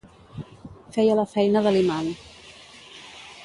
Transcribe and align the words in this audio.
Feia 0.95 1.17
la 1.19 1.27
feina 1.35 1.63
de 1.67 1.75
l'imant. 1.77 2.09